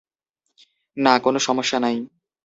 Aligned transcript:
না, 0.97 1.13
কোন 1.19 1.35
সমস্যা 1.37 1.77
নাই। 1.79 1.95